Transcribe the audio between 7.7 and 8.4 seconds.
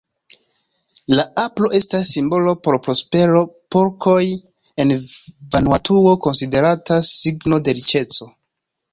riĉeco.